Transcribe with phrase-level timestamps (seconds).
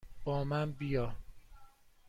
[0.23, 1.15] با من بیا!